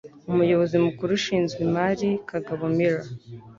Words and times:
Umuyobozi 0.31 0.75
mukuru 0.85 1.11
ushinzwe 1.19 1.59
imari, 1.67 2.09
Kagabo 2.29 2.63
Miller, 2.75 3.05